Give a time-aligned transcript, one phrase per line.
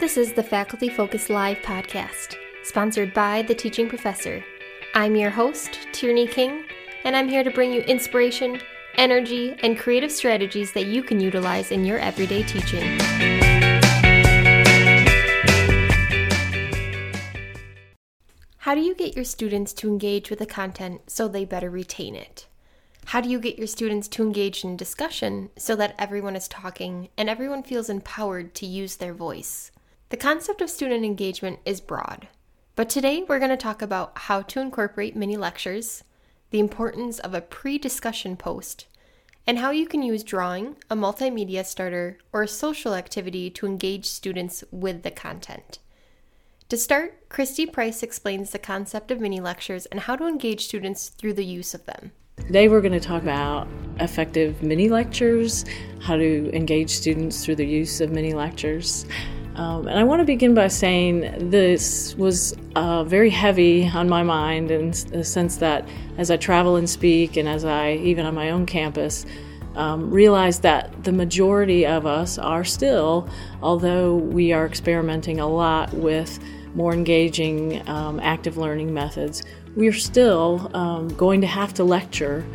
[0.00, 4.42] This is the Faculty Focus Live podcast, sponsored by The Teaching Professor.
[4.94, 6.64] I'm your host, Tierney King,
[7.04, 8.62] and I'm here to bring you inspiration,
[8.94, 12.98] energy, and creative strategies that you can utilize in your everyday teaching.
[18.56, 22.16] How do you get your students to engage with the content so they better retain
[22.16, 22.46] it?
[23.04, 27.10] How do you get your students to engage in discussion so that everyone is talking
[27.18, 29.70] and everyone feels empowered to use their voice?
[30.10, 32.26] The concept of student engagement is broad,
[32.74, 36.02] but today we're going to talk about how to incorporate mini lectures,
[36.50, 38.86] the importance of a pre discussion post,
[39.46, 44.04] and how you can use drawing, a multimedia starter, or a social activity to engage
[44.06, 45.78] students with the content.
[46.70, 51.10] To start, Christy Price explains the concept of mini lectures and how to engage students
[51.10, 52.10] through the use of them.
[52.36, 53.68] Today, we're going to talk about
[54.00, 55.64] effective mini lectures,
[56.00, 59.06] how to engage students through the use of mini lectures.
[59.60, 64.22] Um, and I want to begin by saying this was uh, very heavy on my
[64.22, 68.34] mind in the sense that as I travel and speak, and as I, even on
[68.34, 69.26] my own campus,
[69.74, 73.28] um, realize that the majority of us are still,
[73.62, 76.38] although we are experimenting a lot with
[76.74, 79.42] more engaging um, active learning methods,
[79.76, 82.46] we are still um, going to have to lecture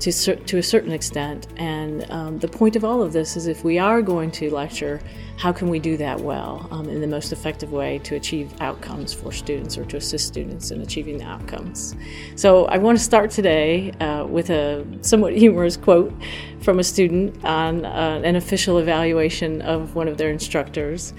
[0.00, 1.46] to, to a certain extent.
[1.56, 5.00] And um, the point of all of this is if we are going to lecture,
[5.36, 9.12] how can we do that well um, in the most effective way to achieve outcomes
[9.12, 11.96] for students or to assist students in achieving the outcomes?
[12.36, 16.12] So I want to start today uh, with a somewhat humorous quote
[16.60, 21.12] from a student on uh, an official evaluation of one of their instructors.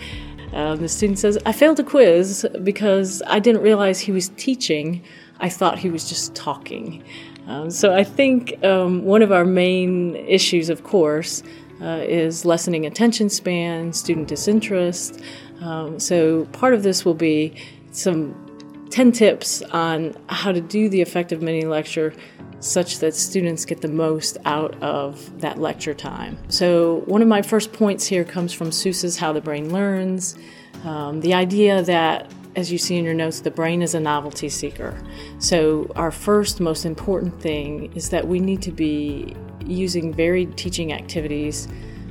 [0.54, 5.04] Uh, the student says, I failed a quiz because I didn't realize he was teaching.
[5.40, 7.04] I thought he was just talking.
[7.48, 11.44] Um, so I think um, one of our main issues, of course,
[11.82, 15.22] uh, is lessening attention span, student disinterest.
[15.62, 17.56] Um, so part of this will be
[17.92, 18.42] some
[18.90, 22.14] 10 tips on how to do the effective mini lecture
[22.60, 26.38] such that students get the most out of that lecture time.
[26.48, 30.36] So, one of my first points here comes from Sousa's How the Brain Learns.
[30.84, 34.50] Um, the idea that as you see in your notes, the brain is a novelty
[34.50, 34.98] seeker.
[35.40, 39.36] So, our first most important thing is that we need to be
[39.66, 41.68] using varied teaching activities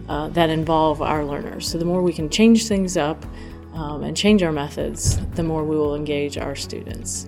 [0.09, 1.67] uh, that involve our learners.
[1.67, 3.25] So, the more we can change things up
[3.73, 7.27] um, and change our methods, the more we will engage our students.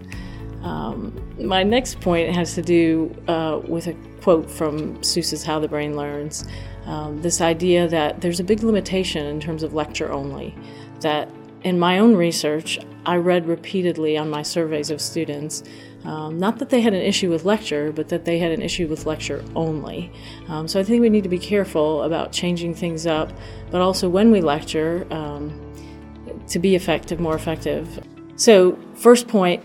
[0.62, 5.68] Um, my next point has to do uh, with a quote from Sousa's How the
[5.68, 6.44] Brain Learns.
[6.86, 10.54] Um, this idea that there's a big limitation in terms of lecture only,
[11.00, 11.28] that
[11.62, 15.62] in my own research, I read repeatedly on my surveys of students,
[16.04, 18.86] um, not that they had an issue with lecture, but that they had an issue
[18.88, 20.12] with lecture only.
[20.48, 23.32] Um, so I think we need to be careful about changing things up,
[23.70, 25.62] but also when we lecture, um,
[26.48, 28.04] to be effective, more effective.
[28.36, 29.64] So, first point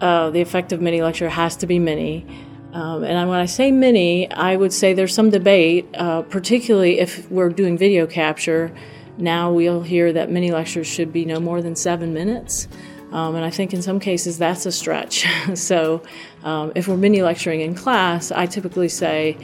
[0.00, 2.26] uh, the effective mini lecture has to be mini.
[2.72, 7.30] Um, and when I say mini, I would say there's some debate, uh, particularly if
[7.30, 8.72] we're doing video capture
[9.18, 12.68] now we'll hear that mini lectures should be no more than seven minutes.
[13.10, 15.26] Um, and I think in some cases that's a stretch.
[15.54, 16.02] so
[16.44, 19.36] um, if we're mini lecturing in class, I typically say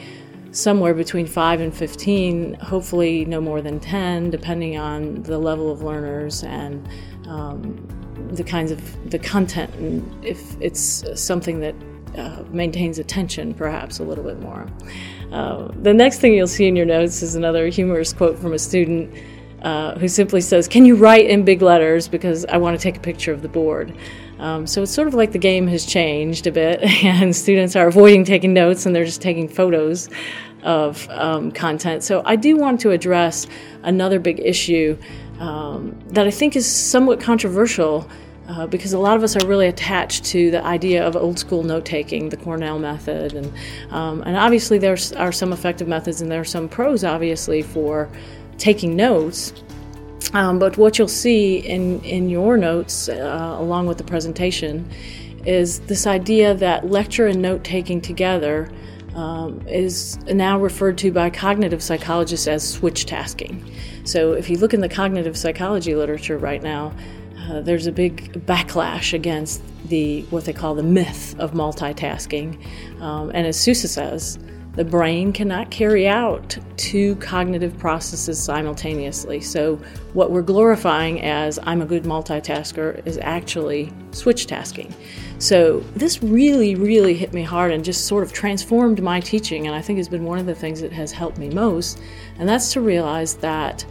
[0.51, 5.81] somewhere between 5 and 15, hopefully no more than 10, depending on the level of
[5.81, 6.87] learners and
[7.27, 7.75] um,
[8.31, 11.75] the kinds of the content, and if it's something that
[12.17, 14.67] uh, maintains attention, perhaps a little bit more.
[15.31, 18.59] Uh, the next thing you'll see in your notes is another humorous quote from a
[18.59, 19.13] student
[19.65, 22.97] uh, who simply says, Can you write in big letters because I want to take
[22.97, 23.97] a picture of the board?
[24.37, 27.87] Um, so it's sort of like the game has changed a bit, and students are
[27.87, 30.07] avoiding taking notes and they're just taking photos
[30.61, 32.03] of um, content.
[32.03, 33.47] So I do want to address
[33.81, 34.99] another big issue
[35.39, 38.07] um, that I think is somewhat controversial.
[38.47, 41.63] Uh, because a lot of us are really attached to the idea of old school
[41.63, 43.51] note taking, the Cornell method, and
[43.89, 48.07] um, and obviously there are some effective methods and there are some pros, obviously, for
[48.57, 49.53] taking notes.
[50.33, 54.89] Um, but what you'll see in, in your notes, uh, along with the presentation,
[55.45, 58.69] is this idea that lecture and note taking together
[59.13, 63.63] um, is now referred to by cognitive psychologists as switch tasking.
[64.03, 66.93] So, if you look in the cognitive psychology literature right now,
[67.39, 72.59] uh, there's a big backlash against the what they call the myth of multitasking.
[73.01, 74.39] Um, and as Sousa says,
[74.75, 79.39] the brain cannot carry out two cognitive processes simultaneously.
[79.39, 79.77] So,
[80.13, 84.93] what we're glorifying as I'm a good multitasker is actually switch tasking.
[85.37, 89.75] So, this really, really hit me hard and just sort of transformed my teaching, and
[89.75, 92.01] I think has been one of the things that has helped me most.
[92.37, 93.85] And that's to realize that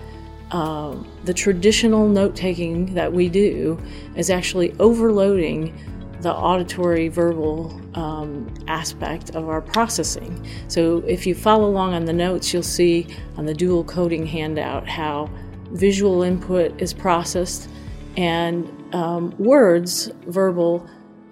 [0.51, 3.79] um, the traditional note taking that we do
[4.17, 5.75] is actually overloading
[6.25, 10.45] the auditory verbal um, aspect of our processing.
[10.69, 13.07] So, if you follow along on the notes, you'll see
[13.37, 15.31] on the dual coding handout how
[15.71, 17.69] visual input is processed
[18.17, 20.89] and um, words, verbal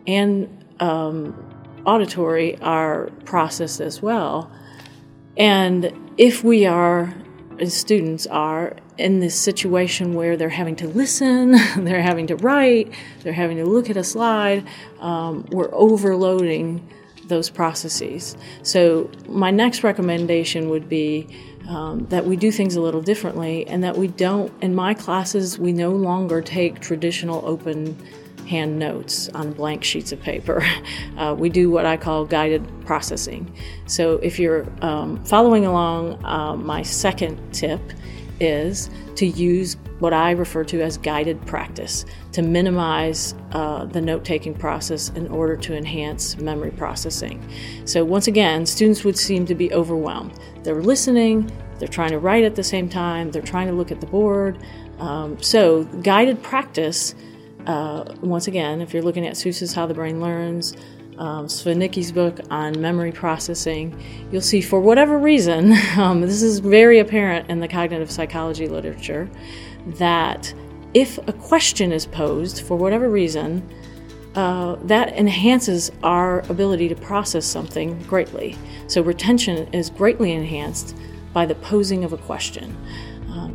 [0.07, 1.35] and um,
[1.87, 4.51] auditory, are processed as well.
[5.37, 7.15] And if we are,
[7.71, 12.93] students are, in this situation where they're having to listen, they're having to write,
[13.23, 14.67] they're having to look at a slide,
[15.01, 16.87] um, we're overloading
[17.27, 18.37] those processes.
[18.63, 21.29] So, my next recommendation would be
[21.69, 25.59] um, that we do things a little differently and that we don't, in my classes,
[25.59, 27.97] we no longer take traditional open
[28.53, 30.63] hand notes on blank sheets of paper.
[31.19, 33.55] Uh, we do what I call guided processing.
[33.87, 37.81] So if you're um, following along, uh, my second tip
[38.41, 44.25] is to use what I refer to as guided practice to minimize uh, the note
[44.25, 47.47] taking process in order to enhance memory processing.
[47.85, 50.41] So, once again, students would seem to be overwhelmed.
[50.65, 54.01] They're listening, they're trying to write at the same time, they're trying to look at
[54.01, 54.59] the board.
[54.99, 57.15] Um, so, guided practice
[57.67, 60.77] uh, once again, if you're looking at Sousa's How the Brain Learns,
[61.19, 63.99] um, Svinicki's book on memory processing,
[64.31, 69.31] you'll see for whatever reason, um, this is very apparent in the cognitive psychology literature,
[69.99, 70.53] that
[70.95, 73.69] if a question is posed for whatever reason,
[74.35, 78.57] uh, that enhances our ability to process something greatly.
[78.87, 80.97] So, retention is greatly enhanced
[81.33, 82.77] by the posing of a question.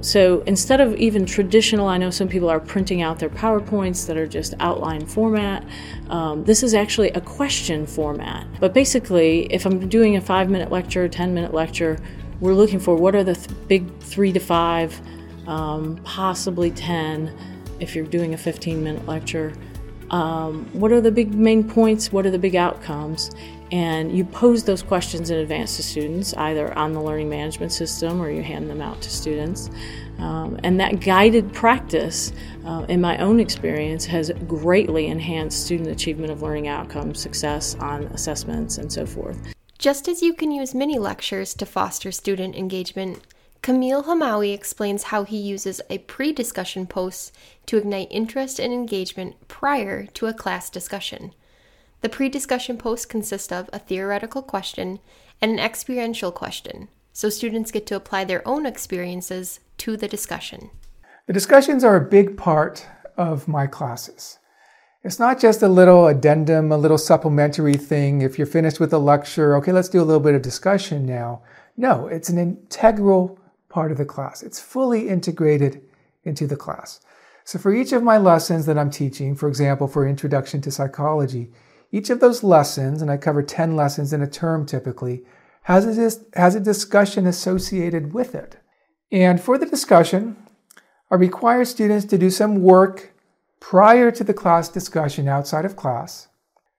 [0.02, 4.18] So instead of even traditional, I know some people are printing out their PowerPoints that
[4.18, 5.64] are just outline format.
[6.10, 8.48] Um, this is actually a question format.
[8.60, 11.98] But basically, if I'm doing a five minute lecture, 10 minute lecture,
[12.40, 15.00] we're looking for what are the th- big three to five,
[15.48, 17.36] um, possibly 10
[17.80, 19.54] if you're doing a 15 minute lecture.
[20.12, 22.12] Um, what are the big main points?
[22.12, 23.32] What are the big outcomes?
[23.72, 28.22] And you pose those questions in advance to students, either on the learning management system
[28.22, 29.70] or you hand them out to students.
[30.20, 32.32] Um, and that guided practice,
[32.66, 38.04] uh, in my own experience, has greatly enhanced student achievement of learning outcomes, success on
[38.06, 39.38] assessments, and so forth.
[39.78, 43.22] Just as you can use mini lectures to foster student engagement,
[43.62, 47.36] Kamil Hamaoui explains how he uses a pre discussion post
[47.66, 51.34] to ignite interest and engagement prior to a class discussion.
[52.02, 55.00] The pre discussion posts consist of a theoretical question
[55.42, 60.70] and an experiential question, so students get to apply their own experiences to the discussion.
[61.26, 62.86] The discussions are a big part
[63.18, 64.40] of my classes.
[65.04, 68.22] It's not just a little addendum, a little supplementary thing.
[68.22, 71.42] If you're finished with a lecture, okay, let's do a little bit of discussion now.
[71.78, 73.40] No, it's an integral
[73.70, 74.44] part of the class.
[74.44, 75.82] It's fully integrated
[76.24, 77.00] into the class.
[77.44, 81.52] So for each of my lessons that I'm teaching, for example, for Introduction to Psychology,
[81.92, 85.24] each of those lessons, and I cover 10 lessons in a term typically,
[85.64, 88.58] has a, has a discussion associated with it.
[89.12, 90.36] And for the discussion,
[91.10, 93.14] I require students to do some work
[93.60, 96.28] prior to the class discussion outside of class.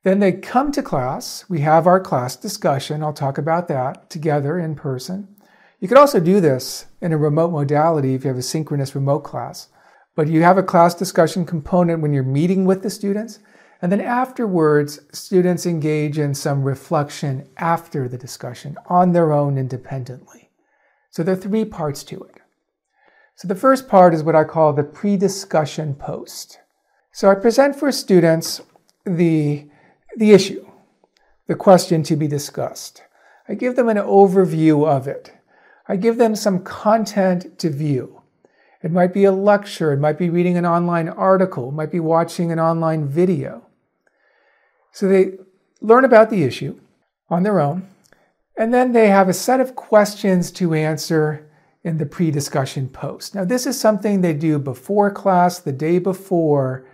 [0.04, 1.44] Then they come to class.
[1.48, 3.02] We have our class discussion.
[3.02, 5.28] I'll talk about that together in person.
[5.80, 9.20] You could also do this in a remote modality if you have a synchronous remote
[9.20, 9.68] class.
[10.14, 13.38] But you have a class discussion component when you're meeting with the students.
[13.80, 20.50] And then afterwards, students engage in some reflection after the discussion on their own independently.
[21.10, 22.40] So there are three parts to it.
[23.36, 26.58] So the first part is what I call the pre discussion post.
[27.12, 28.60] So I present for students
[29.04, 29.68] the,
[30.16, 30.66] the issue,
[31.46, 33.02] the question to be discussed.
[33.48, 35.32] I give them an overview of it.
[35.86, 38.22] I give them some content to view.
[38.82, 42.00] It might be a lecture, it might be reading an online article, it might be
[42.00, 43.67] watching an online video.
[44.98, 45.34] So they
[45.80, 46.80] learn about the issue
[47.30, 47.86] on their own,
[48.58, 51.48] and then they have a set of questions to answer
[51.84, 53.32] in the pre discussion post.
[53.32, 56.84] Now, this is something they do before class, the day before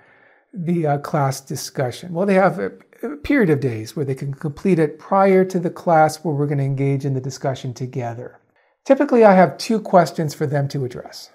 [0.52, 2.12] the uh, class discussion.
[2.12, 5.58] Well, they have a, a period of days where they can complete it prior to
[5.58, 8.38] the class where we're going to engage in the discussion together.
[8.84, 11.30] Typically, I have two questions for them to address.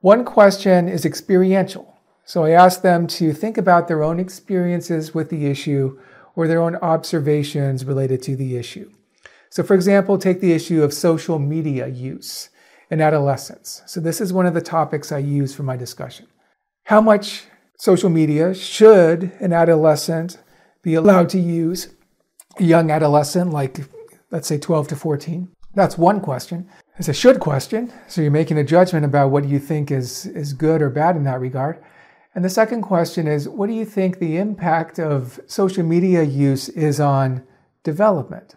[0.00, 1.95] One question is experiential.
[2.26, 5.96] So I asked them to think about their own experiences with the issue
[6.34, 8.90] or their own observations related to the issue.
[9.48, 12.50] So, for example, take the issue of social media use
[12.90, 13.80] in adolescence.
[13.86, 16.26] So, this is one of the topics I use for my discussion.
[16.86, 17.44] How much
[17.78, 20.38] social media should an adolescent
[20.82, 21.94] be allowed to use?
[22.58, 23.78] A young adolescent, like
[24.32, 25.48] let's say 12 to 14.
[25.76, 26.68] That's one question.
[26.98, 30.54] It's a should question, so you're making a judgment about what you think is, is
[30.54, 31.78] good or bad in that regard.
[32.36, 36.68] And the second question is what do you think the impact of social media use
[36.68, 37.42] is on
[37.82, 38.56] development,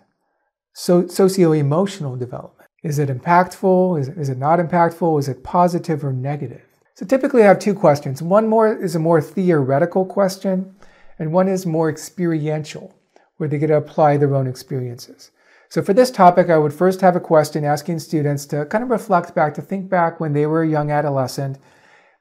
[0.74, 2.67] so, socio emotional development?
[2.83, 3.98] Is it impactful?
[4.01, 5.17] Is it, is it not impactful?
[5.17, 6.62] Is it positive or negative?
[6.95, 8.21] So typically I have two questions.
[8.21, 10.75] One more is a more theoretical question,
[11.17, 12.93] and one is more experiential,
[13.38, 15.31] where they get to apply their own experiences.
[15.69, 18.89] So for this topic, I would first have a question asking students to kind of
[18.89, 21.59] reflect back, to think back when they were a young adolescent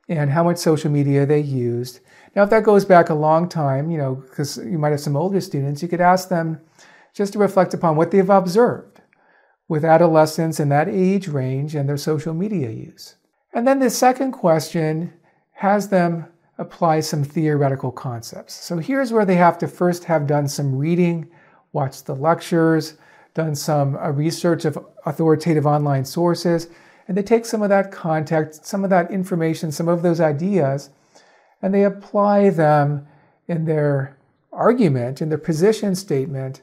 [0.08, 2.00] and how much social media they used.
[2.34, 5.16] Now, if that goes back a long time, you know, because you might have some
[5.16, 6.60] older students, you could ask them
[7.12, 9.00] just to reflect upon what they've observed
[9.68, 13.16] with adolescents in that age range and their social media use.
[13.52, 15.12] And then the second question
[15.52, 16.26] has them
[16.58, 18.54] apply some theoretical concepts.
[18.54, 21.30] So here's where they have to first have done some reading,
[21.72, 22.94] watched the lectures,
[23.34, 26.68] done some uh, research of authoritative online sources,
[27.08, 30.90] and they take some of that context, some of that information, some of those ideas,
[31.62, 33.06] and they apply them
[33.48, 34.16] in their
[34.52, 36.60] argument, in their position statement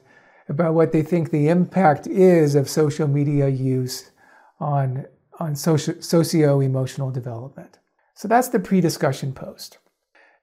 [0.47, 4.11] about what they think the impact is of social media use
[4.59, 5.05] on,
[5.39, 7.79] on socio emotional development.
[8.13, 9.79] So that's the pre discussion post.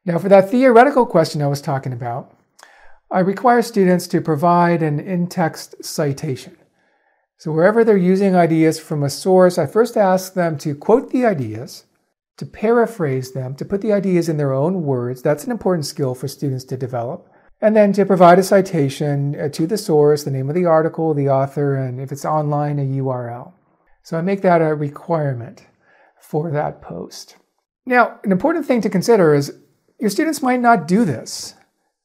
[0.05, 2.37] Now, for that theoretical question I was talking about,
[3.11, 6.57] I require students to provide an in-text citation.
[7.43, 11.27] So wherever they're using ideas from a source, I first ask them to quote the
[11.27, 11.87] ideas,
[12.37, 15.23] to paraphrase them, to put the ideas in their own words.
[15.23, 17.29] That's an important skill for students to develop.
[17.61, 21.15] And then to provide a citation uh, to the source, the name of the article,
[21.15, 23.53] the author, and if it's online, a URL.
[24.05, 25.67] So I make that a requirement
[26.21, 27.39] for that post.
[27.85, 29.59] Now, an important thing to consider is
[29.99, 31.55] your students might not do this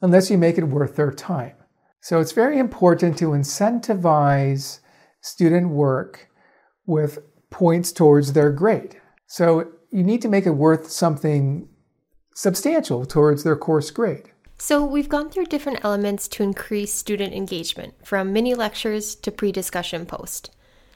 [0.01, 1.53] unless you make it worth their time.
[2.01, 4.79] So it's very important to incentivize
[5.21, 6.29] student work
[6.85, 7.19] with
[7.49, 8.99] points towards their grade.
[9.27, 11.67] So you need to make it worth something
[12.33, 14.31] substantial towards their course grade.
[14.59, 19.51] So, we've gone through different elements to increase student engagement, from mini lectures to pre
[19.51, 20.49] discussion post.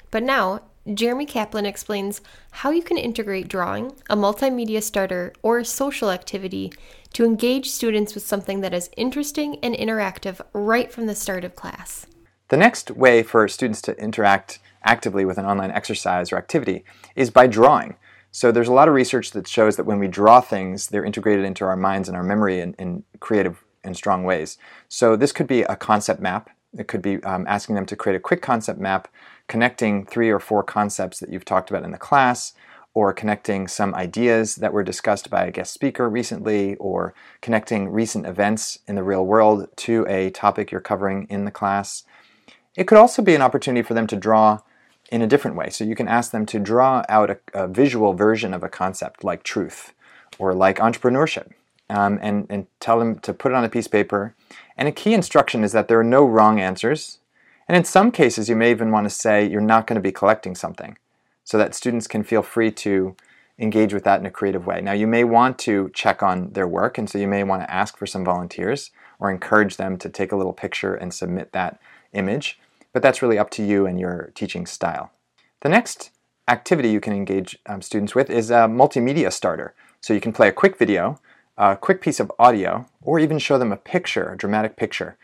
[0.10, 0.62] But now,
[0.92, 6.74] Jeremy Kaplan explains how you can integrate drawing, a multimedia starter, or a social activity
[7.14, 11.56] to engage students with something that is interesting and interactive right from the start of
[11.56, 12.08] class.
[12.52, 16.84] The next way for students to interact actively with an online exercise or activity
[17.16, 17.96] is by drawing.
[18.30, 21.46] So there's a lot of research that shows that when we draw things, they're integrated
[21.46, 24.58] into our minds and our memory in, in creative and strong ways.
[24.90, 26.50] So this could be a concept map.
[26.78, 29.08] It could be um, asking them to create a quick concept map
[29.48, 32.52] connecting three or four concepts that you've talked about in the class,
[32.94, 38.26] or connecting some ideas that were discussed by a guest speaker recently, or connecting recent
[38.26, 42.04] events in the real world to a topic you're covering in the class.
[42.76, 44.60] It could also be an opportunity for them to draw
[45.12, 45.70] in a different way.
[45.70, 49.24] So you can ask them to draw out a, a visual version of a concept
[49.24, 49.94] like truth
[50.40, 51.52] or like entrepreneurship
[51.90, 54.34] um, and, and tell them to put it on a piece of paper.
[54.78, 57.20] And a key instruction is that there are no wrong answers.
[57.68, 60.12] And in some cases, you may even want to say you're not going to be
[60.12, 60.98] collecting something
[61.44, 63.16] so that students can feel free to
[63.60, 64.82] engage with that in a creative way.
[64.82, 67.72] Now, you may want to check on their work, and so you may want to
[67.72, 71.80] ask for some volunteers or encourage them to take a little picture and submit that
[72.14, 72.60] image,
[72.94, 75.12] but that's really up to you and your teaching style.
[75.62, 76.12] The next
[76.48, 79.74] activity you can engage um, students with is a multimedia starter.
[80.02, 81.20] So you can play a quick video,
[81.58, 85.18] a quick piece of audio, or even show them a picture, a dramatic picture.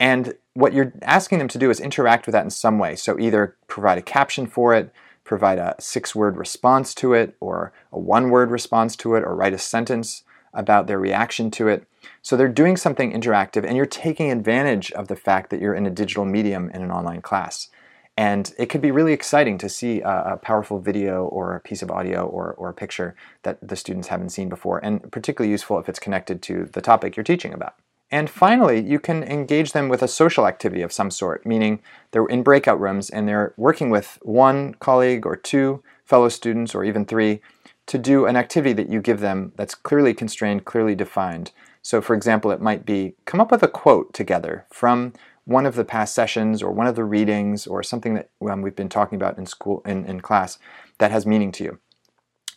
[0.00, 2.96] And what you're asking them to do is interact with that in some way.
[2.96, 7.72] So either provide a caption for it, provide a six word response to it, or
[7.92, 11.86] a one word response to it, or write a sentence about their reaction to it.
[12.22, 15.86] So they're doing something interactive, and you're taking advantage of the fact that you're in
[15.86, 17.68] a digital medium in an online class.
[18.16, 21.82] And it could be really exciting to see a, a, powerful video or a piece
[21.82, 25.80] of audio or, or a picture that the students haven't seen before, and particularly useful
[25.80, 27.74] if it's connected to the topic you're teaching about.
[28.12, 31.80] And finally, you can engage them with a social activity of some sort, meaning
[32.12, 36.84] they're in breakout rooms and they're working with one colleague or two fellow students or
[36.84, 37.40] even three
[37.86, 41.50] to do an activity that you give them that's clearly constrained, clearly defined.
[41.84, 45.12] So, for example, it might be come up with a quote together from
[45.44, 48.74] one of the past sessions or one of the readings or something that um, we've
[48.74, 50.58] been talking about in school in, in class
[50.96, 51.78] that has meaning to you.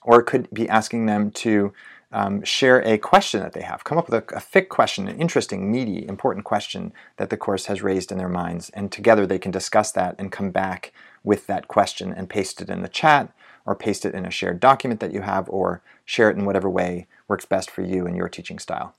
[0.04, 1.74] Or it could be asking them to
[2.14, 3.84] um, share a question that they have.
[3.84, 7.66] Come up with a, a, thick question, an interesting, meaty, important question that the course
[7.66, 10.94] has raised in their minds, and together they can discuss that and come back
[11.26, 13.34] with that question and paste it in the chat
[13.66, 16.70] or paste it in a shared document that you have or share it in whatever
[16.70, 18.96] way works best for you and your teaching style.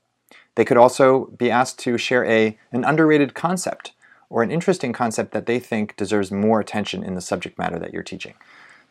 [0.55, 3.93] They could also be asked to share a, an underrated concept
[4.29, 7.93] or an interesting concept that they think deserves more attention in the subject matter that
[7.93, 8.35] you're teaching.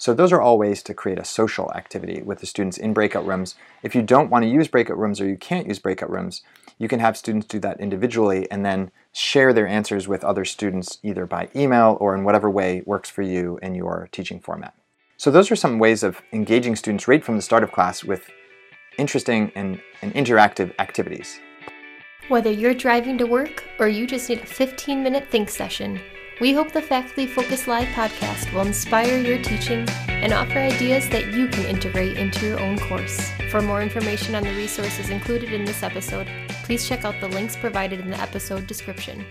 [0.01, 3.27] So those are all ways to create a social activity with the students in breakout
[3.27, 3.57] rooms.
[3.83, 6.43] If you don't want to use breakout rooms or you can't use breakout rooms,
[6.79, 10.99] you can have students do that individually and then share their answers with other students
[11.03, 14.75] either by email or in whatever way works for you in your teaching format.
[15.17, 18.31] So those are some ways of engaging students right from the start of class with
[18.99, 21.41] interesting and, and interactive activities.
[22.29, 25.99] Whether you're driving to work or you just need a 15 minute think session,
[26.43, 31.33] we hope the Faculty Focus Live podcast will inspire your teaching and offer ideas that
[31.33, 33.31] you can integrate into your own course.
[33.51, 36.29] For more information on the resources included in this episode,
[36.65, 39.25] please check out the links provided in the episode description.